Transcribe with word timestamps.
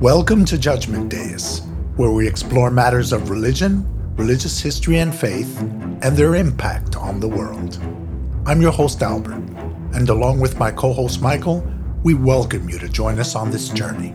Welcome 0.00 0.44
to 0.44 0.56
Judgment 0.56 1.08
Days, 1.10 1.62
where 1.96 2.12
we 2.12 2.28
explore 2.28 2.70
matters 2.70 3.12
of 3.12 3.30
religion, 3.30 3.84
religious 4.14 4.60
history, 4.60 5.00
and 5.00 5.12
faith, 5.12 5.58
and 5.60 6.16
their 6.16 6.36
impact 6.36 6.94
on 6.94 7.18
the 7.18 7.26
world. 7.26 7.80
I'm 8.46 8.62
your 8.62 8.70
host, 8.70 9.02
Albert, 9.02 9.42
and 9.94 10.08
along 10.08 10.38
with 10.38 10.56
my 10.56 10.70
co 10.70 10.92
host, 10.92 11.20
Michael, 11.20 11.68
we 12.04 12.14
welcome 12.14 12.68
you 12.68 12.78
to 12.78 12.88
join 12.88 13.18
us 13.18 13.34
on 13.34 13.50
this 13.50 13.70
journey. 13.70 14.14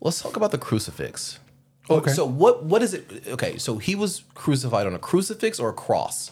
Let's 0.00 0.22
talk 0.22 0.36
about 0.36 0.52
the 0.52 0.58
crucifix. 0.58 1.40
Oh, 1.88 1.96
Okay. 1.96 2.12
So 2.12 2.24
what 2.24 2.62
what 2.62 2.80
is 2.80 2.94
it? 2.94 3.26
Okay, 3.26 3.58
so 3.58 3.78
he 3.78 3.96
was 3.96 4.22
crucified 4.34 4.86
on 4.86 4.94
a 4.94 5.00
crucifix 5.00 5.58
or 5.58 5.70
a 5.70 5.74
cross. 5.74 6.30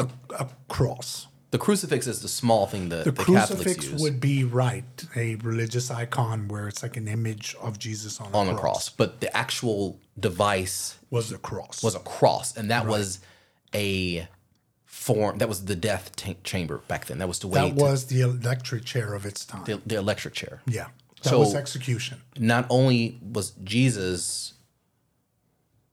A, 0.00 0.08
a 0.36 0.48
cross. 0.68 1.28
The 1.56 1.64
crucifix 1.64 2.06
is 2.06 2.20
the 2.20 2.28
small 2.28 2.66
thing 2.66 2.90
that 2.90 3.04
The, 3.06 3.12
the, 3.12 3.24
Catholics 3.24 3.62
crucifix 3.62 4.02
would 4.02 4.20
be 4.20 4.44
right, 4.44 4.84
a 5.16 5.36
religious 5.36 5.90
icon 5.90 6.48
where 6.48 6.68
it's 6.68 6.82
like 6.82 6.98
an 6.98 7.08
image 7.08 7.56
of 7.62 7.78
Jesus 7.78 8.20
on, 8.20 8.30
a 8.30 8.36
on 8.36 8.46
the 8.48 8.52
cross. 8.52 8.60
cross, 8.60 8.88
but 8.90 9.20
the 9.22 9.34
actual 9.34 9.98
device 10.20 10.98
Was 11.08 11.30
the 11.30 11.38
cross. 11.38 11.82
was 11.82 11.94
a 11.94 12.00
cross, 12.00 12.54
and 12.58 12.70
that 12.70 12.86
was 12.86 13.20
a 13.74 14.28
form. 14.84 15.38
That 15.38 15.48
was 15.48 15.64
the 15.64 15.74
death 15.74 16.14
ta- 16.14 16.34
chamber 16.44 16.82
back 16.88 17.06
then. 17.06 17.16
That 17.20 17.28
was 17.28 17.38
the 17.38 17.48
way 17.48 17.70
that 17.70 17.76
to- 17.78 17.82
was 17.82 18.04
the 18.08 18.20
electric 18.20 18.84
chair 18.84 19.14
of 19.14 19.24
its 19.24 19.46
time. 19.46 19.64
the, 19.64 19.80
the 19.86 19.96
electric 19.96 20.34
chair. 20.34 20.60
yeah. 20.66 20.88
That 21.22 21.30
So- 21.30 21.38
was 21.38 21.54
execution. 21.54 22.20
not 22.38 22.66
only 22.68 23.18
was 23.32 23.52
Jesus, 23.64 24.52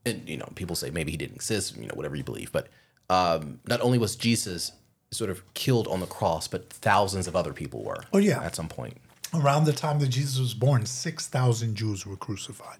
and 0.05 0.27
you 0.27 0.35
know, 0.35 0.49
people 0.55 0.75
say 0.75 0.89
maybe 0.89 1.11
he 1.11 1.17
didn't 1.17 1.35
exist, 1.35 1.77
you 1.77 1.87
know, 1.87 1.93
whatever 1.95 2.17
you 2.17 2.23
believe, 2.25 2.51
but 2.51 2.67
um, 3.09 3.61
not 3.65 3.79
only 3.79 3.97
was 3.97 4.17
Jesus 4.17 4.73
sort 5.13 5.29
of 5.29 5.41
killed 5.53 5.87
on 5.87 5.99
the 5.99 6.05
cross, 6.05 6.47
but 6.47 6.69
thousands 6.69 7.27
of 7.27 7.35
other 7.35 7.53
people 7.53 7.83
were. 7.83 8.03
Oh, 8.11 8.17
yeah. 8.17 8.43
at 8.43 8.55
some 8.55 8.67
point. 8.67 8.97
Around 9.33 9.65
the 9.65 9.73
time 9.73 9.99
that 9.99 10.09
Jesus 10.09 10.39
was 10.39 10.53
born, 10.53 10.85
6,000 10.85 11.75
Jews 11.75 12.05
were 12.05 12.15
crucified. 12.15 12.79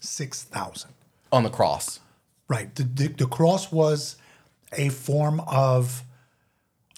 6,000. 0.00 0.90
on 1.32 1.42
the 1.42 1.50
cross. 1.50 2.00
Right. 2.48 2.74
The, 2.74 2.82
the, 2.82 3.08
the 3.08 3.26
cross 3.26 3.72
was 3.72 4.16
a 4.72 4.88
form 4.90 5.40
of 5.40 6.02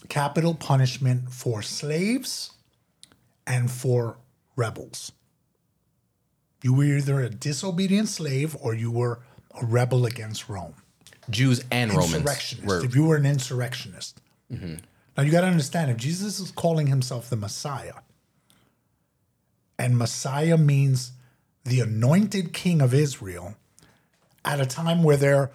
capital 0.09 0.53
punishment 0.53 1.31
for 1.31 1.61
slaves 1.61 2.51
and 3.45 3.71
for 3.71 4.17
rebels. 4.55 5.11
You 6.63 6.73
were 6.73 6.83
either 6.85 7.21
a 7.21 7.29
disobedient 7.29 8.09
slave 8.09 8.55
or 8.59 8.73
you 8.73 8.91
were 8.91 9.19
a 9.59 9.65
rebel 9.65 10.05
against 10.05 10.49
Rome. 10.49 10.73
Jews 11.29 11.63
and 11.71 11.93
Romans 11.93 12.55
were 12.63 12.83
If 12.83 12.95
you 12.95 13.05
were 13.05 13.15
an 13.15 13.25
insurrectionist. 13.25 14.21
Mm-hmm. 14.51 14.75
Now 15.15 15.23
you 15.23 15.31
got 15.31 15.41
to 15.41 15.47
understand 15.47 15.91
if 15.91 15.97
Jesus 15.97 16.39
is 16.39 16.51
calling 16.51 16.87
himself 16.87 17.29
the 17.29 17.35
Messiah, 17.35 17.95
and 19.79 19.97
Messiah 19.97 20.57
means 20.57 21.11
the 21.65 21.81
anointed 21.81 22.53
king 22.53 22.81
of 22.81 22.93
Israel, 22.93 23.55
at 24.45 24.61
a 24.61 24.65
time 24.65 25.03
where 25.03 25.17
there 25.17 25.51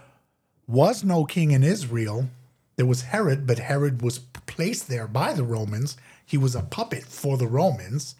was 0.66 1.02
no 1.02 1.24
king 1.24 1.52
in 1.52 1.62
Israel, 1.62 2.28
there 2.76 2.86
was 2.86 3.02
Herod, 3.02 3.46
but 3.46 3.58
Herod 3.58 4.02
was 4.02 4.18
placed 4.18 4.88
there 4.88 5.06
by 5.06 5.32
the 5.32 5.44
Romans. 5.44 5.96
He 6.24 6.36
was 6.36 6.54
a 6.54 6.62
puppet 6.62 7.04
for 7.04 7.36
the 7.36 7.46
Romans, 7.46 8.14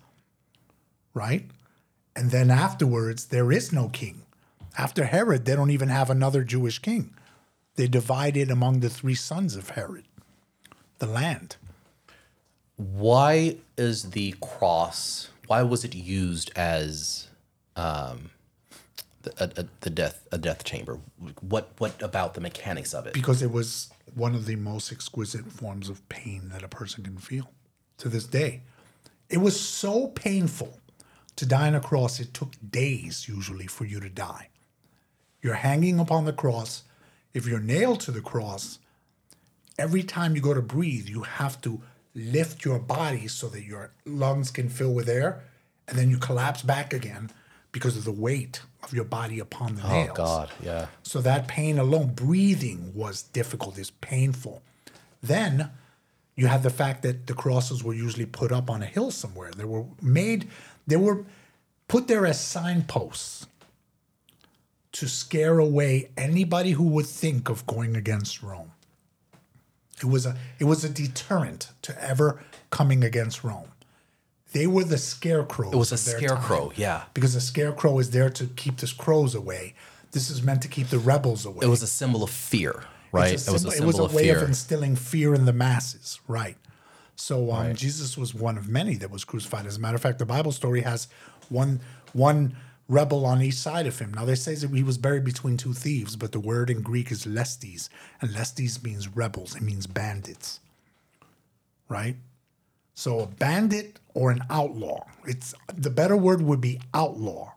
right? 1.15 1.51
And 2.15 2.31
then 2.31 2.51
afterwards, 2.51 3.27
there 3.27 3.53
is 3.53 3.73
no 3.73 3.89
king. 3.89 4.23
After 4.79 5.05
Herod, 5.05 5.45
they 5.45 5.55
don't 5.55 5.71
even 5.71 5.89
have 5.89 6.11
another 6.11 6.45
Jewish 6.45 6.79
king. 6.79 7.15
They 7.77 7.89
divided 7.89 8.51
among 8.51 8.81
the 8.81 8.91
three 8.91 9.15
sons 9.15 9.57
of 9.57 9.71
Herod 9.71 10.05
the 11.03 11.09
land. 11.09 11.57
Why 12.77 13.57
is 13.77 14.11
the 14.11 14.37
cross? 14.41 15.31
Why 15.49 15.65
was 15.65 15.85
it 15.85 15.97
used 15.97 16.53
as 16.55 17.27
um, 17.75 18.31
the, 19.23 19.33
a, 19.43 19.63
a, 19.63 19.67
the 19.81 19.91
death 19.91 20.29
a 20.31 20.39
death 20.39 20.63
chamber? 20.63 21.01
What 21.41 21.73
what 21.79 22.01
about 22.01 22.35
the 22.35 22.41
mechanics 22.41 22.95
of 22.95 23.09
it? 23.09 23.15
because 23.15 23.43
it 23.43 23.51
was 23.51 23.91
one 24.15 24.37
of 24.37 24.47
the 24.47 24.55
most 24.55 24.93
exquisite 24.93 25.51
forms 25.51 25.89
of 25.89 26.09
pain 26.09 26.51
that 26.53 26.63
a 26.63 26.69
person 26.69 27.03
can 27.03 27.19
feel 27.19 27.51
to 27.99 28.09
this 28.09 28.25
day. 28.25 28.63
It 29.29 29.39
was 29.39 29.59
so 29.59 30.07
painful 30.07 30.79
to 31.35 31.45
die 31.45 31.67
on 31.67 31.75
a 31.75 31.81
cross, 31.81 32.21
it 32.21 32.33
took 32.33 32.53
days 32.71 33.27
usually 33.27 33.67
for 33.67 33.85
you 33.85 33.99
to 33.99 34.09
die. 34.09 34.51
You're 35.41 35.55
hanging 35.55 35.99
upon 35.99 36.27
the 36.27 36.33
cross. 36.33 36.85
If 37.35 37.47
you're 37.47 37.59
nailed 37.59 37.99
to 38.01 38.13
the 38.13 38.21
cross, 38.21 38.79
every 39.83 40.05
time 40.05 40.37
you 40.37 40.41
go 40.41 40.55
to 40.55 40.63
breathe, 40.63 41.09
you 41.09 41.23
have 41.23 41.61
to 41.63 41.81
lift 42.15 42.65
your 42.65 42.79
body 42.79 43.27
so 43.27 43.49
that 43.49 43.65
your 43.65 43.91
lungs 44.07 44.51
can 44.51 44.69
fill 44.69 44.95
with 44.95 45.09
air, 45.09 45.43
and 45.89 45.99
then 45.99 46.09
you 46.09 46.19
collapse 46.19 46.63
back 46.63 46.93
again 46.93 47.31
because 47.73 47.97
of 47.97 48.05
the 48.05 48.13
weight 48.13 48.61
of 48.85 48.95
your 48.95 49.05
body 49.05 49.41
upon 49.41 49.75
the 49.75 49.83
Oh 49.85 49.89
nails. 49.89 50.11
Oh 50.13 50.15
God, 50.15 50.51
yeah. 50.63 50.87
So 51.03 51.21
that 51.23 51.49
pain 51.49 51.79
alone, 51.79 52.13
breathing 52.15 52.93
was 52.95 53.25
difficult, 53.25 53.77
is 53.77 53.91
painful. 53.91 54.63
Then 55.21 55.71
you 56.37 56.47
have 56.47 56.63
the 56.63 56.71
fact 56.71 57.03
that 57.03 57.27
the 57.27 57.35
crosses 57.35 57.83
were 57.83 57.95
usually 57.95 58.27
put 58.27 58.53
up 58.53 58.71
on 58.71 58.83
a 58.83 58.87
hill 58.87 59.11
somewhere. 59.11 59.51
They 59.51 59.65
were 59.65 59.87
made, 60.01 60.49
they 60.87 60.97
were 60.97 61.25
put 61.89 62.07
there 62.07 62.25
as 62.25 62.41
signposts 62.41 63.47
to 64.93 65.09
scare 65.09 65.59
away 65.59 66.11
anybody 66.17 66.73
who 66.73 66.85
would 66.85 67.07
think 67.07 67.49
of 67.49 67.67
going 67.67 67.97
against 67.97 68.43
Rome. 68.43 68.71
It 70.03 70.09
was 70.09 70.27
a 70.27 70.37
it 70.59 70.65
was 70.65 70.85
a 70.85 70.89
deterrent 70.89 71.71
to 71.83 72.03
ever 72.03 72.43
coming 72.71 73.05
against 73.05 73.45
Rome. 73.45 73.69
They 74.53 74.67
were 74.67 74.85
the 74.85 74.99
scarecrow. 74.99 75.71
It 75.71 75.77
was 75.77 75.93
a 75.93 75.97
scarecrow, 75.97 76.69
time. 76.69 76.75
yeah. 76.77 77.05
Because 77.15 77.33
the 77.35 77.41
scarecrow 77.41 77.99
is 77.99 78.11
there 78.11 78.29
to 78.31 78.47
keep 78.49 78.77
the 78.79 78.93
crows 78.99 79.35
away. 79.35 79.75
This 80.11 80.29
is 80.29 80.43
meant 80.43 80.61
to 80.63 80.69
keep 80.69 80.89
the 80.89 80.99
rebels 80.99 81.47
away. 81.47 81.61
It 81.63 81.69
was 81.69 81.83
a 81.83 81.87
symbol 81.87 82.23
of 82.23 82.29
fear, 82.29 82.85
right? 83.13 83.31
A 83.31 83.33
it 83.33 83.33
was 83.35 83.41
a 83.41 83.45
symbol- 83.45 83.71
symbol 83.71 83.83
it 83.85 83.87
was 83.87 83.99
a 83.99 84.03
of 84.05 84.15
way 84.15 84.25
fear. 84.25 84.37
of 84.39 84.49
instilling 84.49 84.95
fear 84.97 85.35
in 85.35 85.47
the 85.47 85.55
masses, 85.55 86.21
right? 86.29 86.57
So 87.17 87.51
um, 87.53 87.75
Jesus 87.75 88.19
was 88.19 88.35
one 88.35 88.59
of 88.59 88.69
many 88.69 88.97
that 88.97 89.11
was 89.11 89.25
crucified. 89.25 89.65
As 89.67 89.77
a 89.77 89.81
matter 89.81 89.95
of 89.95 90.03
fact, 90.03 90.19
the 90.19 90.27
Bible 90.27 90.53
story 90.53 90.83
has 90.83 91.09
one 91.49 91.81
one 92.13 92.57
rebel 92.89 93.25
on 93.25 93.43
each 93.43 93.55
side 93.55 93.87
of 93.87 93.99
him. 93.99 94.13
Now 94.15 94.25
they 94.25 94.35
say 94.35 94.55
that 94.55 94.71
he 94.71 94.83
was 94.83 94.99
buried 94.99 95.25
between 95.25 95.57
two 95.57 95.73
thieves, 95.73 96.17
but 96.17 96.33
the 96.33 96.41
word 96.41 96.71
in 96.71 96.83
Greek 96.83 97.11
is 97.11 97.27
lestes, 97.27 97.89
and 98.21 98.31
lestes 98.31 98.83
means 98.83 99.09
rebels. 99.09 99.57
It 99.57 99.63
means 99.63 99.87
bandits, 99.87 100.61
right? 101.89 102.17
So 102.95 103.21
a 103.21 103.27
bandit 103.27 103.99
or 104.15 104.31
an 104.31 104.45
outlaw. 104.51 105.05
It's 105.27 105.55
the 105.75 105.91
better 105.91 106.17
word 106.17 106.43
would 106.43 106.61
be 106.61 106.81
outlaw. 106.93 107.53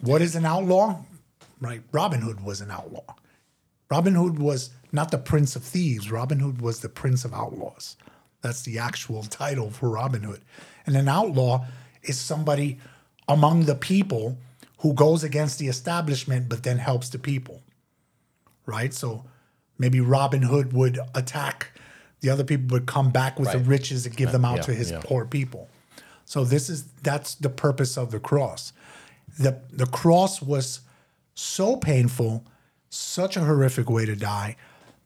What 0.00 0.22
is 0.22 0.36
an 0.36 0.46
outlaw? 0.46 1.02
Right? 1.60 1.82
Robin 1.90 2.20
Hood 2.20 2.44
was 2.44 2.60
an 2.60 2.70
outlaw. 2.70 3.16
Robin 3.90 4.14
Hood 4.14 4.38
was 4.38 4.70
not 4.92 5.10
the 5.10 5.18
prince 5.18 5.56
of 5.56 5.64
thieves. 5.64 6.10
Robin 6.10 6.38
Hood 6.38 6.60
was 6.60 6.80
the 6.80 6.88
prince 6.88 7.24
of 7.24 7.34
outlaws. 7.34 7.96
That's 8.42 8.62
the 8.62 8.78
actual 8.78 9.22
title 9.24 9.70
for 9.70 9.88
Robin 9.88 10.22
Hood. 10.22 10.42
And 10.86 10.96
an 10.96 11.08
outlaw 11.08 11.66
is 12.02 12.18
somebody 12.18 12.78
among 13.28 13.64
the 13.64 13.74
people 13.74 14.38
who 14.78 14.94
goes 14.94 15.24
against 15.24 15.58
the 15.58 15.68
establishment 15.68 16.48
but 16.48 16.62
then 16.62 16.78
helps 16.78 17.08
the 17.08 17.18
people. 17.18 17.62
Right? 18.66 18.92
So 18.92 19.24
maybe 19.78 20.00
Robin 20.00 20.42
Hood 20.42 20.72
would 20.72 20.98
attack 21.14 21.72
the 22.20 22.30
other 22.30 22.44
people 22.44 22.66
would 22.74 22.86
come 22.86 23.10
back 23.10 23.38
with 23.38 23.52
the 23.52 23.58
riches 23.58 24.04
and 24.04 24.16
give 24.16 24.32
them 24.32 24.44
out 24.44 24.56
Yeah, 24.56 24.62
to 24.62 24.74
his 24.74 24.90
yeah. 24.90 25.00
poor 25.04 25.24
people. 25.24 25.68
So 26.24 26.44
this 26.44 26.68
is 26.68 26.84
that's 27.02 27.36
the 27.36 27.48
purpose 27.48 27.96
of 27.96 28.10
the 28.10 28.20
cross. 28.20 28.72
The 29.38 29.60
the 29.72 29.86
cross 29.86 30.42
was 30.42 30.80
so 31.34 31.76
painful, 31.76 32.44
such 32.90 33.36
a 33.36 33.44
horrific 33.44 33.88
way 33.88 34.04
to 34.04 34.16
die, 34.16 34.56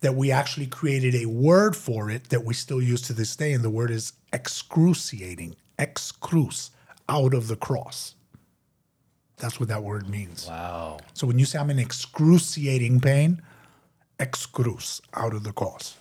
that 0.00 0.14
we 0.14 0.32
actually 0.32 0.66
created 0.66 1.14
a 1.14 1.26
word 1.26 1.76
for 1.76 2.10
it 2.10 2.30
that 2.30 2.44
we 2.44 2.54
still 2.54 2.82
use 2.82 3.02
to 3.02 3.12
this 3.12 3.36
day, 3.36 3.52
and 3.52 3.62
the 3.62 3.70
word 3.70 3.90
is 3.90 4.14
excruciating, 4.32 5.54
excruce, 5.78 6.70
out 7.08 7.34
of 7.34 7.48
the 7.48 7.56
cross. 7.56 8.14
That's 9.38 9.58
what 9.58 9.68
that 9.70 9.82
word 9.82 10.08
means. 10.08 10.46
wow. 10.46 10.98
So 11.14 11.26
when 11.26 11.38
you 11.38 11.44
say 11.44 11.58
I'm 11.58 11.70
in 11.70 11.78
excruciating 11.78 13.00
pain, 13.00 13.42
excruce, 14.18 15.00
out 15.14 15.34
of 15.34 15.42
the 15.42 15.52
cross. 15.52 15.96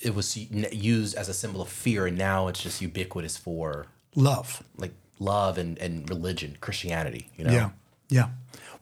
It 0.00 0.14
was 0.14 0.36
used 0.36 1.16
as 1.16 1.28
a 1.28 1.34
symbol 1.34 1.62
of 1.62 1.68
fear, 1.68 2.06
and 2.06 2.18
now 2.18 2.48
it's 2.48 2.62
just 2.62 2.82
ubiquitous 2.82 3.36
for 3.36 3.86
Love. 4.14 4.62
like 4.76 4.92
love 5.18 5.58
and, 5.58 5.78
and 5.78 6.08
religion, 6.08 6.56
Christianity. 6.60 7.28
You 7.36 7.44
know, 7.44 7.52
Yeah, 7.52 7.70
yeah. 8.08 8.28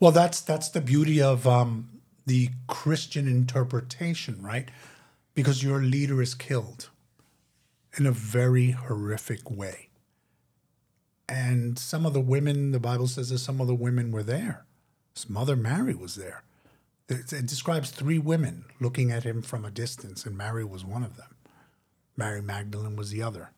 Well, 0.00 0.12
that's 0.12 0.40
that's 0.40 0.68
the 0.68 0.80
beauty 0.80 1.22
of 1.22 1.46
um, 1.46 2.00
the 2.26 2.50
Christian 2.66 3.28
interpretation, 3.28 4.40
right? 4.40 4.68
Because 5.34 5.62
your 5.62 5.80
leader 5.80 6.20
is 6.20 6.34
killed 6.34 6.90
in 7.96 8.06
a 8.06 8.12
very 8.12 8.72
horrific 8.72 9.50
way, 9.50 9.88
and 11.28 11.78
some 11.78 12.04
of 12.06 12.12
the 12.12 12.20
women, 12.20 12.72
the 12.72 12.80
Bible 12.80 13.06
says 13.06 13.30
that 13.30 13.38
some 13.38 13.60
of 13.60 13.66
the 13.66 13.74
women 13.74 14.10
were 14.10 14.22
there. 14.22 14.64
His 15.14 15.28
mother 15.28 15.56
Mary 15.56 15.94
was 15.94 16.16
there. 16.16 16.42
It, 17.08 17.32
it 17.32 17.46
describes 17.46 17.90
three 17.90 18.18
women 18.18 18.64
looking 18.80 19.10
at 19.10 19.24
him 19.24 19.42
from 19.42 19.64
a 19.64 19.70
distance, 19.70 20.24
and 20.24 20.36
Mary 20.36 20.64
was 20.64 20.84
one 20.84 21.02
of 21.02 21.16
them. 21.16 21.36
Mary 22.16 22.42
Magdalene 22.42 22.96
was 22.96 23.10
the 23.10 23.22
other. 23.22 23.50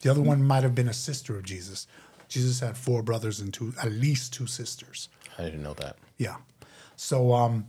The 0.00 0.10
other 0.10 0.22
one 0.22 0.42
might 0.42 0.62
have 0.62 0.74
been 0.74 0.88
a 0.88 0.94
sister 0.94 1.36
of 1.36 1.44
Jesus. 1.44 1.86
Jesus 2.28 2.60
had 2.60 2.76
four 2.76 3.02
brothers 3.02 3.40
and 3.40 3.52
two, 3.52 3.74
at 3.82 3.92
least 3.92 4.32
two 4.32 4.46
sisters. 4.46 5.08
I 5.38 5.44
didn't 5.44 5.62
know 5.62 5.74
that. 5.74 5.96
Yeah. 6.18 6.36
So 6.96 7.32
um, 7.32 7.66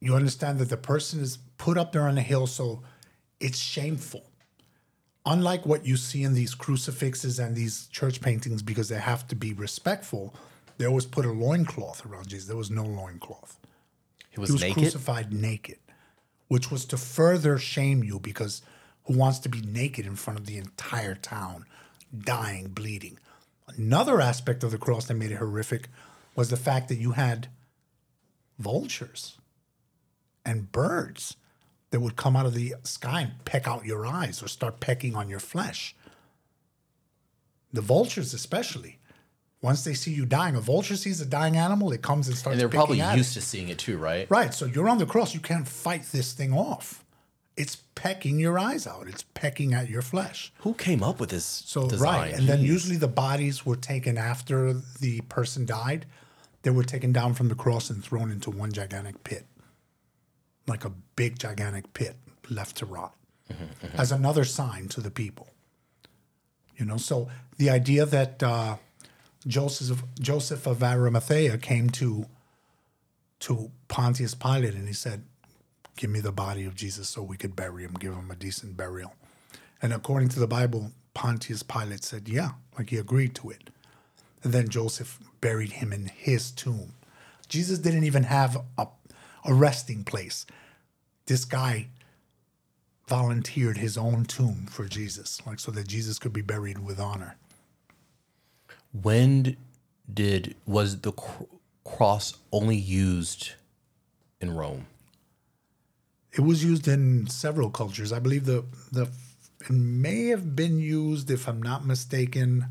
you 0.00 0.14
understand 0.14 0.58
that 0.58 0.70
the 0.70 0.76
person 0.76 1.20
is 1.20 1.38
put 1.58 1.78
up 1.78 1.92
there 1.92 2.02
on 2.08 2.18
a 2.18 2.22
hill, 2.22 2.46
so 2.46 2.82
it's 3.40 3.58
shameful. 3.58 4.24
Unlike 5.26 5.66
what 5.66 5.84
you 5.84 5.96
see 5.96 6.22
in 6.22 6.34
these 6.34 6.54
crucifixes 6.54 7.38
and 7.40 7.56
these 7.56 7.88
church 7.88 8.20
paintings, 8.20 8.62
because 8.62 8.88
they 8.88 8.98
have 8.98 9.26
to 9.28 9.34
be 9.34 9.52
respectful, 9.52 10.32
they 10.78 10.86
always 10.86 11.04
put 11.06 11.24
a 11.26 11.32
loincloth 11.32 12.06
around 12.06 12.28
Jesus. 12.28 12.46
There 12.46 12.56
was 12.56 12.70
no 12.70 12.84
loincloth. 12.84 13.58
He 14.30 14.38
was, 14.38 14.50
He 14.50 14.52
was 14.54 14.62
naked. 14.62 14.76
crucified 14.76 15.32
naked, 15.32 15.78
which 16.48 16.70
was 16.70 16.84
to 16.86 16.96
further 16.96 17.58
shame 17.58 18.04
you 18.04 18.20
because 18.20 18.62
who 19.04 19.16
wants 19.18 19.40
to 19.40 19.48
be 19.48 19.60
naked 19.62 20.06
in 20.06 20.14
front 20.14 20.38
of 20.38 20.46
the 20.46 20.58
entire 20.58 21.16
town, 21.16 21.64
dying, 22.16 22.68
bleeding? 22.68 23.18
Another 23.76 24.20
aspect 24.20 24.62
of 24.62 24.70
the 24.70 24.78
cross 24.78 25.06
that 25.06 25.14
made 25.14 25.32
it 25.32 25.36
horrific 25.38 25.88
was 26.36 26.50
the 26.50 26.56
fact 26.56 26.88
that 26.88 26.96
you 26.96 27.12
had 27.12 27.48
vultures 28.58 29.38
and 30.44 30.70
birds 30.70 31.36
that 31.96 32.00
would 32.00 32.16
come 32.16 32.36
out 32.36 32.44
of 32.44 32.52
the 32.52 32.74
sky 32.82 33.22
and 33.22 33.32
peck 33.46 33.66
out 33.66 33.86
your 33.86 34.04
eyes 34.06 34.42
or 34.42 34.48
start 34.48 34.80
pecking 34.80 35.14
on 35.16 35.30
your 35.30 35.40
flesh. 35.40 35.96
The 37.72 37.80
vultures, 37.80 38.34
especially, 38.34 38.98
once 39.62 39.82
they 39.82 39.94
see 39.94 40.12
you 40.12 40.26
dying, 40.26 40.54
a 40.56 40.60
vulture 40.60 40.94
sees 40.96 41.22
a 41.22 41.26
dying 41.26 41.56
animal, 41.56 41.90
it 41.92 42.02
comes 42.02 42.28
and 42.28 42.36
starts. 42.36 42.52
and 42.54 42.60
they're 42.60 42.68
probably 42.68 43.00
used 43.16 43.32
to 43.32 43.40
seeing 43.40 43.70
it 43.70 43.78
too, 43.78 43.96
right? 43.96 44.30
Right. 44.30 44.52
So 44.52 44.66
you're 44.66 44.90
on 44.90 44.98
the 44.98 45.06
cross. 45.06 45.32
You 45.32 45.40
can't 45.40 45.66
fight 45.66 46.02
this 46.12 46.34
thing 46.34 46.52
off. 46.52 47.02
It's 47.56 47.76
pecking 47.94 48.38
your 48.38 48.58
eyes 48.58 48.86
out. 48.86 49.08
It's 49.08 49.24
pecking 49.32 49.72
at 49.72 49.88
your 49.88 50.02
flesh. 50.02 50.52
Who 50.58 50.74
came 50.74 51.02
up 51.02 51.18
with 51.18 51.30
this 51.30 51.46
So 51.46 51.88
design? 51.88 52.20
right, 52.20 52.34
and 52.34 52.46
then 52.46 52.60
usually 52.60 52.96
the 52.98 53.08
bodies 53.08 53.64
were 53.64 53.76
taken 53.76 54.18
after 54.18 54.74
the 55.00 55.22
person 55.22 55.64
died. 55.64 56.04
They 56.60 56.70
were 56.70 56.84
taken 56.84 57.12
down 57.12 57.32
from 57.32 57.48
the 57.48 57.54
cross 57.54 57.88
and 57.88 58.04
thrown 58.04 58.30
into 58.30 58.50
one 58.50 58.72
gigantic 58.72 59.24
pit, 59.24 59.46
like 60.66 60.84
a 60.84 60.92
big 61.16 61.38
gigantic 61.38 61.92
pit 61.94 62.16
left 62.50 62.76
to 62.76 62.86
rot, 62.86 63.14
as 63.94 64.12
another 64.12 64.44
sign 64.44 64.88
to 64.88 65.00
the 65.00 65.10
people. 65.10 65.48
You 66.76 66.84
know, 66.84 66.96
so 66.96 67.28
the 67.56 67.70
idea 67.70 68.04
that 68.06 68.42
uh, 68.42 68.76
Joseph 69.46 70.02
Joseph 70.20 70.66
of 70.66 70.82
Arimathea 70.82 71.58
came 71.58 71.90
to 71.90 72.26
to 73.40 73.70
Pontius 73.88 74.34
Pilate 74.34 74.74
and 74.74 74.86
he 74.88 74.94
said, 74.94 75.24
"Give 75.96 76.10
me 76.10 76.20
the 76.20 76.32
body 76.32 76.64
of 76.64 76.74
Jesus 76.74 77.08
so 77.08 77.22
we 77.22 77.36
could 77.36 77.56
bury 77.56 77.84
him, 77.84 77.94
give 77.94 78.14
him 78.14 78.30
a 78.30 78.36
decent 78.36 78.76
burial." 78.76 79.14
And 79.80 79.92
according 79.92 80.30
to 80.30 80.40
the 80.40 80.46
Bible, 80.46 80.92
Pontius 81.14 81.62
Pilate 81.62 82.04
said, 82.04 82.28
"Yeah," 82.28 82.52
like 82.76 82.90
he 82.90 82.96
agreed 82.98 83.34
to 83.36 83.50
it. 83.50 83.70
And 84.42 84.52
then 84.52 84.68
Joseph 84.68 85.18
buried 85.40 85.72
him 85.72 85.92
in 85.92 86.06
his 86.06 86.50
tomb. 86.50 86.94
Jesus 87.48 87.78
didn't 87.78 88.04
even 88.04 88.24
have 88.24 88.58
a, 88.76 88.86
a 89.46 89.54
resting 89.54 90.04
place. 90.04 90.46
This 91.26 91.44
guy 91.44 91.88
volunteered 93.08 93.78
his 93.78 93.96
own 93.96 94.24
tomb 94.24 94.66
for 94.68 94.86
Jesus, 94.86 95.40
like 95.46 95.60
so 95.60 95.70
that 95.72 95.86
Jesus 95.88 96.18
could 96.18 96.32
be 96.32 96.42
buried 96.42 96.78
with 96.78 96.98
honor. 97.00 97.36
when 99.02 99.56
did 100.12 100.54
was 100.66 101.00
the 101.00 101.12
cr- 101.12 101.44
cross 101.84 102.36
only 102.52 102.76
used 102.76 103.52
in 104.40 104.50
Rome? 104.50 104.86
It 106.32 106.40
was 106.40 106.64
used 106.64 106.86
in 106.88 107.26
several 107.28 107.70
cultures. 107.70 108.12
I 108.12 108.18
believe 108.18 108.44
the 108.44 108.64
the 108.92 109.08
it 109.60 109.70
may 109.70 110.26
have 110.26 110.54
been 110.54 110.78
used, 110.78 111.30
if 111.30 111.48
I'm 111.48 111.62
not 111.62 111.84
mistaken. 111.86 112.66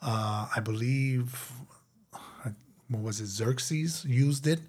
Uh, 0.00 0.48
I 0.54 0.60
believe 0.60 1.52
what 2.88 3.02
was 3.02 3.20
it? 3.20 3.26
Xerxes 3.26 4.04
used 4.04 4.46
it 4.46 4.60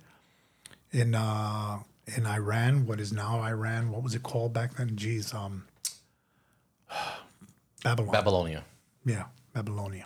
in 0.91 1.15
uh, 1.15 1.80
in 2.15 2.25
Iran. 2.25 2.86
What 2.86 3.00
is 3.00 3.12
now 3.12 3.41
Iran? 3.41 3.91
What 3.91 4.03
was 4.03 4.15
it 4.15 4.24
called 4.24 4.53
back 4.53 4.75
then? 4.75 4.95
Geez, 4.95 5.33
um, 5.33 5.65
Babylon. 7.83 8.12
Babylonia. 8.12 8.63
yeah, 9.06 9.25
Babylonia. 9.53 10.06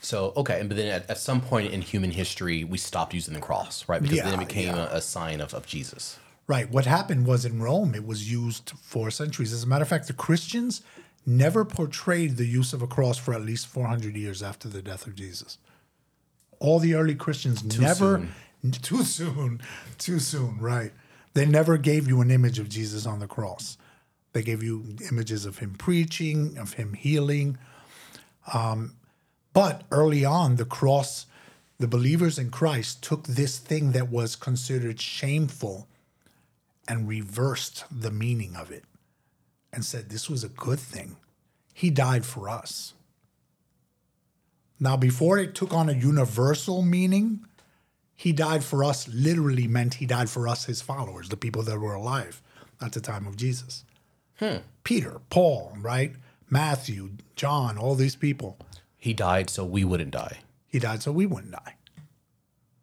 So 0.00 0.32
okay, 0.36 0.58
and 0.60 0.68
but 0.68 0.76
then 0.76 0.88
at, 0.88 1.08
at 1.08 1.18
some 1.18 1.40
point 1.40 1.72
in 1.72 1.80
human 1.80 2.10
history, 2.10 2.64
we 2.64 2.76
stopped 2.78 3.14
using 3.14 3.34
the 3.34 3.40
cross, 3.40 3.88
right? 3.88 4.02
Because 4.02 4.22
then 4.22 4.34
it 4.34 4.38
became 4.48 4.74
yeah. 4.74 4.88
a, 4.92 4.96
a 4.96 5.00
sign 5.00 5.40
of, 5.40 5.54
of 5.54 5.66
Jesus. 5.66 6.18
Right. 6.48 6.68
What 6.70 6.86
happened 6.86 7.26
was 7.26 7.44
in 7.44 7.62
Rome, 7.62 7.94
it 7.94 8.04
was 8.04 8.30
used 8.30 8.72
for 8.82 9.10
centuries. 9.10 9.52
As 9.52 9.62
a 9.62 9.66
matter 9.66 9.82
of 9.82 9.88
fact, 9.88 10.08
the 10.08 10.12
Christians 10.12 10.82
never 11.24 11.64
portrayed 11.64 12.36
the 12.36 12.46
use 12.46 12.72
of 12.72 12.82
a 12.82 12.86
cross 12.86 13.16
for 13.16 13.32
at 13.32 13.42
least 13.42 13.68
400 13.68 14.16
years 14.16 14.42
after 14.42 14.68
the 14.68 14.82
death 14.82 15.06
of 15.06 15.14
Jesus. 15.14 15.58
All 16.58 16.78
the 16.78 16.94
early 16.94 17.14
Christians 17.14 17.78
never, 17.78 18.26
too 18.82 19.02
soon, 19.02 19.60
too 19.98 20.18
soon, 20.18 20.58
right. 20.58 20.92
They 21.34 21.46
never 21.46 21.76
gave 21.78 22.06
you 22.08 22.20
an 22.20 22.30
image 22.30 22.58
of 22.58 22.68
Jesus 22.68 23.06
on 23.06 23.20
the 23.20 23.26
cross. 23.26 23.76
They 24.32 24.42
gave 24.42 24.62
you 24.62 24.96
images 25.10 25.44
of 25.44 25.58
him 25.58 25.74
preaching, 25.74 26.56
of 26.58 26.74
him 26.74 26.94
healing. 26.94 27.58
Um, 28.52 28.94
but 29.52 29.82
early 29.90 30.24
on, 30.24 30.56
the 30.56 30.64
cross, 30.64 31.26
the 31.78 31.88
believers 31.88 32.38
in 32.38 32.50
Christ 32.50 33.02
took 33.02 33.24
this 33.24 33.58
thing 33.58 33.92
that 33.92 34.10
was 34.10 34.36
considered 34.36 35.00
shameful 35.00 35.88
and 36.88 37.08
reversed 37.08 37.84
the 37.90 38.10
meaning 38.10 38.56
of 38.56 38.70
it 38.70 38.84
and 39.72 39.84
said 39.84 40.08
this 40.08 40.28
was 40.28 40.44
a 40.44 40.48
good 40.48 40.80
thing. 40.80 41.16
He 41.74 41.90
died 41.90 42.24
for 42.24 42.48
us. 42.48 42.94
Now, 44.78 44.96
before 44.96 45.38
it 45.38 45.54
took 45.54 45.72
on 45.72 45.88
a 45.88 45.92
universal 45.92 46.82
meaning, 46.82 47.46
he 48.22 48.32
died 48.32 48.62
for 48.62 48.84
us 48.84 49.08
literally 49.08 49.66
meant 49.66 49.94
he 49.94 50.06
died 50.06 50.30
for 50.30 50.46
us, 50.46 50.66
his 50.66 50.80
followers, 50.80 51.28
the 51.28 51.36
people 51.36 51.64
that 51.64 51.80
were 51.80 51.94
alive 51.94 52.40
at 52.80 52.92
the 52.92 53.00
time 53.00 53.26
of 53.26 53.34
Jesus. 53.34 53.84
Hmm. 54.38 54.58
Peter, 54.84 55.20
Paul, 55.28 55.76
right? 55.80 56.12
Matthew, 56.48 57.14
John, 57.34 57.76
all 57.76 57.96
these 57.96 58.14
people. 58.14 58.58
He 58.96 59.12
died 59.12 59.50
so 59.50 59.64
we 59.64 59.82
wouldn't 59.82 60.12
die. 60.12 60.38
He 60.68 60.78
died 60.78 61.02
so 61.02 61.10
we 61.10 61.26
wouldn't 61.26 61.50
die. 61.50 61.74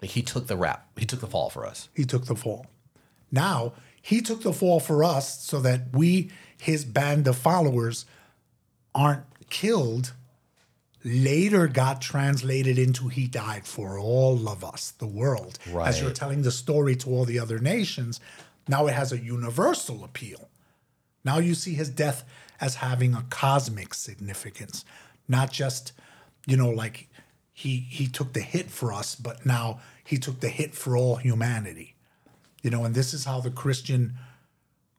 Like 0.02 0.12
he 0.12 0.22
took 0.22 0.48
the 0.48 0.58
rap. 0.58 0.90
He 0.98 1.06
took 1.06 1.22
the 1.22 1.28
fall 1.28 1.50
for 1.50 1.66
us. 1.66 1.88
He 1.96 2.04
took 2.04 2.26
the 2.26 2.36
fall. 2.36 2.66
Now, 3.32 3.72
he 4.02 4.20
took 4.20 4.42
the 4.42 4.52
fall 4.52 4.82
for 4.82 5.06
us 5.06 5.42
so 5.42 5.62
that 5.62 5.94
we, 5.94 6.32
his 6.60 6.84
band 6.84 7.30
of 7.30 7.38
followers, 7.38 8.06
aren't 8.94 9.24
killed. 9.50 10.12
Later 11.04 11.68
got 11.68 12.02
translated 12.02 12.78
into 12.78 13.08
he 13.08 13.28
died 13.28 13.66
for 13.66 13.98
all 13.98 14.50
of 14.50 14.64
us, 14.64 14.92
the 14.92 15.08
world. 15.08 15.58
As 15.88 16.02
you're 16.02 16.12
telling 16.12 16.42
the 16.42 16.52
story 16.52 16.96
to 16.98 17.10
all 17.10 17.26
the 17.26 17.40
other 17.40 17.60
nations, 17.60 18.20
now 18.68 18.88
it 18.88 18.94
has 18.94 19.12
a 19.12 19.20
universal 19.20 20.04
appeal. 20.04 20.50
Now 21.24 21.38
you 21.38 21.56
see 21.56 21.74
his 21.74 21.90
death 21.90 22.26
as 22.60 22.76
having 22.76 23.14
a 23.14 23.26
cosmic 23.30 23.94
significance, 23.94 24.84
not 25.28 25.52
just, 25.52 25.94
you 26.46 26.58
know, 26.58 26.70
like 26.70 27.08
he 27.54 27.78
he 27.78 28.08
took 28.08 28.34
the 28.34 28.42
hit 28.42 28.70
for 28.70 28.92
us, 28.92 29.16
but 29.16 29.46
now 29.46 29.80
he 30.04 30.18
took 30.18 30.42
the 30.42 30.50
hit 30.50 30.76
for 30.76 30.98
all 30.98 31.16
humanity. 31.16 31.96
You 32.62 32.72
know, 32.72 32.84
and 32.84 32.94
this 32.94 33.14
is 33.14 33.24
how 33.24 33.40
the 33.40 33.52
Christian 33.52 34.16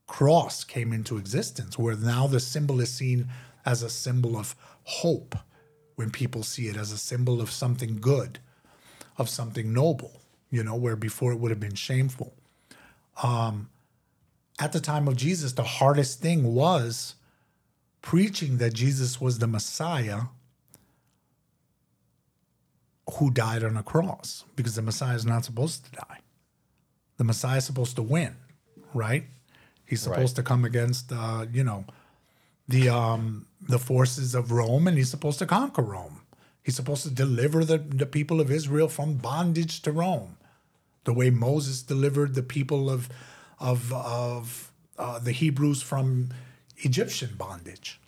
cross 0.07 0.65
came 0.65 0.93
into 0.93 1.19
existence, 1.19 1.79
where 1.79 1.95
now 1.95 2.27
the 2.27 2.41
symbol 2.41 2.81
is 2.81 2.93
seen 2.93 3.29
as 3.67 3.83
a 3.83 3.91
symbol 3.91 4.37
of 4.37 4.57
hope 4.85 5.37
when 6.01 6.11
people 6.11 6.43
see 6.43 6.67
it 6.69 6.77
as 6.79 6.93
a 6.93 6.97
symbol 6.99 7.43
of 7.43 7.51
something 7.51 7.99
good, 8.01 8.39
of 9.19 9.29
something 9.29 9.71
noble, 9.75 10.15
you 10.51 10.65
know, 10.65 10.75
where 10.75 10.97
before 10.97 11.31
it 11.33 11.39
would 11.41 11.51
have 11.51 11.61
been 11.61 11.75
shameful 11.75 12.33
Um, 13.23 13.69
at 14.59 14.73
the 14.73 14.81
time 14.81 15.07
of 15.09 15.17
Jesus, 15.17 15.53
the 15.53 15.63
hardest 15.81 16.21
thing 16.21 16.55
was 16.55 17.17
preaching 18.01 18.57
that 18.59 18.73
Jesus 18.73 19.21
was 19.21 19.39
the 19.39 19.47
Messiah 19.47 20.23
who 23.15 23.31
died 23.31 23.63
on 23.63 23.77
a 23.77 23.83
cross 23.83 24.45
because 24.57 24.75
the 24.77 24.83
Messiah 24.83 25.17
is 25.17 25.27
not 25.27 25.45
supposed 25.45 25.85
to 25.85 25.91
die. 25.93 26.21
The 27.19 27.25
Messiah 27.25 27.59
is 27.59 27.67
supposed 27.67 27.97
to 27.97 28.03
win, 28.03 28.37
right? 28.95 29.25
He's 29.87 30.01
supposed 30.01 30.37
to 30.37 30.43
come 30.43 30.65
against, 30.65 31.13
uh, 31.13 31.47
you 31.53 31.65
know, 31.65 31.85
the 32.69 32.89
um, 32.89 33.47
the 33.61 33.79
forces 33.79 34.35
of 34.35 34.51
Rome, 34.53 34.87
and 34.89 34.97
he's 34.97 35.11
supposed 35.11 35.39
to 35.41 35.47
conquer 35.47 35.83
Rome. 35.83 36.23
He's 36.63 36.77
supposed 36.77 37.03
to 37.05 37.11
deliver 37.11 37.65
the, 37.65 37.79
the 37.79 38.07
people 38.07 38.41
of 38.41 38.51
Israel 38.51 38.89
from 38.89 39.15
bondage 39.15 39.83
to 39.83 39.93
Rome 39.93 40.37
the 41.05 41.13
way 41.13 41.31
Moses 41.31 41.83
delivered 41.83 42.35
the 42.35 42.43
people 42.43 42.91
of 42.91 43.09
of 43.59 43.93
of 43.93 44.73
uh, 44.99 45.19
the 45.19 45.33
Hebrews 45.33 45.83
from 45.83 46.31
Egyptian 46.79 47.35
bondage. 47.37 48.01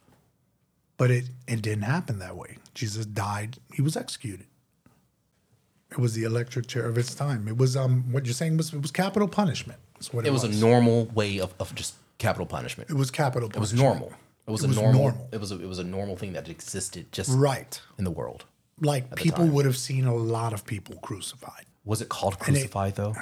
But 0.97 1.11
it 1.11 1.25
it 1.49 1.63
didn't 1.63 1.85
happen 1.85 2.19
that 2.19 2.37
way. 2.37 2.59
Jesus 2.75 3.07
died. 3.07 3.59
He 3.75 3.83
was 3.83 3.97
executed. 3.97 4.47
It 5.91 5.99
was 5.99 6.15
the 6.15 6.25
electric 6.25 6.67
chair 6.69 6.87
of 6.87 6.97
its 6.97 7.15
time. 7.15 7.49
It 7.49 7.57
was 7.57 7.77
um 7.77 8.13
what 8.13 8.25
you're 8.25 8.35
saying 8.35 8.57
was 8.57 8.73
it 8.73 8.83
was 8.83 8.91
capital 8.91 9.29
punishment. 9.29 9.81
It, 10.01 10.29
It 10.29 10.33
was 10.33 10.45
a 10.45 10.49
normal 10.61 11.07
way 11.07 11.39
of, 11.39 11.55
of 11.61 11.75
just 11.75 11.95
capital 12.19 12.47
punishment. 12.47 12.91
It 12.91 12.97
was 12.97 13.11
capital. 13.11 13.49
It 13.49 13.59
was 13.59 13.73
normal. 13.73 14.13
It 14.47 14.51
was 14.51 14.63
It 14.63 14.67
a 14.67 14.69
was 14.69 14.77
normal, 14.77 15.03
normal. 15.03 15.29
It 15.33 15.41
was 15.41 15.53
a, 15.53 15.61
it 15.63 15.67
was 15.69 15.79
a 15.79 15.85
normal 15.85 16.17
thing 16.17 16.33
that 16.33 16.49
existed 16.49 17.13
just 17.13 17.31
Right. 17.33 17.81
in 17.99 18.05
the 18.05 18.11
world. 18.11 18.45
Like 18.81 19.15
people 19.15 19.47
would 19.47 19.65
have 19.65 19.77
seen 19.77 20.07
a 20.07 20.15
lot 20.15 20.53
of 20.53 20.65
people 20.67 20.97
crucified. 20.97 21.67
Was 21.85 22.01
it 22.03 22.09
called 22.09 22.39
crucified 22.39 22.97
though? 22.97 23.15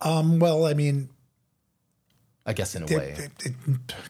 Um, 0.00 0.38
well, 0.38 0.66
I 0.66 0.74
mean, 0.74 1.08
I 2.46 2.52
guess 2.52 2.74
in 2.74 2.82
a 2.82 2.86
it, 2.86 2.90
way. 2.96 3.14
it, 3.18 3.46
it, 3.46 3.52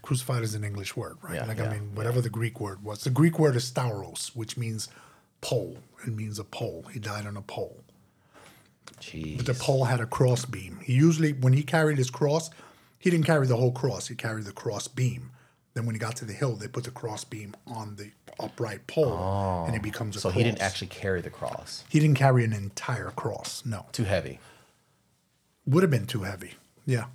crucified 0.02 0.42
is 0.42 0.54
an 0.54 0.64
English 0.64 0.96
word, 0.96 1.16
right? 1.22 1.36
Yeah, 1.36 1.46
like 1.46 1.58
yeah, 1.58 1.70
I 1.70 1.74
mean, 1.74 1.94
whatever 1.94 2.20
the 2.20 2.30
Greek 2.30 2.60
word 2.60 2.82
was. 2.84 3.02
The 3.02 3.10
Greek 3.10 3.38
word 3.38 3.54
is 3.56 3.70
stauros, 3.70 4.28
which 4.36 4.56
means 4.56 4.88
pole. 5.40 5.78
It 6.06 6.14
means 6.14 6.38
a 6.38 6.44
pole. 6.44 6.84
He 6.92 6.98
died 6.98 7.26
on 7.26 7.36
a 7.36 7.42
pole. 7.42 7.82
Jeez. 9.00 9.44
The 9.44 9.54
pole 9.54 9.84
had 9.84 10.00
a 10.00 10.06
cross 10.06 10.44
beam. 10.44 10.80
He 10.82 10.92
usually, 10.94 11.32
when 11.32 11.52
he 11.52 11.62
carried 11.62 11.98
his 11.98 12.10
cross, 12.10 12.50
he 12.98 13.10
didn't 13.10 13.26
carry 13.26 13.46
the 13.46 13.56
whole 13.56 13.72
cross. 13.72 14.08
He 14.08 14.14
carried 14.14 14.44
the 14.44 14.52
cross 14.52 14.88
beam. 14.88 15.30
Then 15.74 15.86
when 15.86 15.94
he 15.94 15.98
got 15.98 16.14
to 16.16 16.24
the 16.24 16.32
hill, 16.32 16.54
they 16.54 16.68
put 16.68 16.84
the 16.84 16.90
cross 16.92 17.24
beam 17.24 17.54
on 17.66 17.96
the 17.96 18.12
upright 18.38 18.86
pole, 18.86 19.64
and 19.66 19.74
it 19.74 19.82
becomes 19.82 20.14
a 20.16 20.20
cross. 20.20 20.22
so 20.22 20.28
cross. 20.30 20.36
he 20.38 20.44
didn't 20.44 20.60
actually 20.62 20.86
carry 20.86 21.20
the 21.20 21.30
cross. 21.30 21.82
He 21.88 21.98
didn't 22.00 22.16
carry 22.16 22.44
an 22.44 22.52
entire 22.52 23.10
cross. 23.10 23.62
No, 23.66 23.86
Too 23.92 24.04
heavy. 24.04 24.38
would 25.66 25.82
have 25.82 25.90
been 25.90 26.06
too 26.06 26.22
heavy. 26.22 26.52
Yeah, 26.86 27.06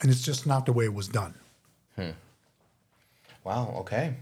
and 0.00 0.10
it's 0.10 0.22
just 0.22 0.46
not 0.46 0.64
the 0.66 0.72
way 0.72 0.86
it 0.86 0.94
was 0.94 1.08
done. 1.08 1.34
Hmm. 1.96 2.10
Wow. 3.44 3.74
Okay. 3.80 4.14